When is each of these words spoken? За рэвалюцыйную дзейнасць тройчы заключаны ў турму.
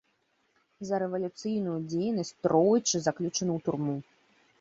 За 0.87 0.99
рэвалюцыйную 1.03 1.75
дзейнасць 1.91 2.31
тройчы 2.47 2.97
заключаны 3.09 3.51
ў 3.59 3.67
турму. 3.69 3.95